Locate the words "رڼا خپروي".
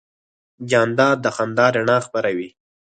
1.75-2.49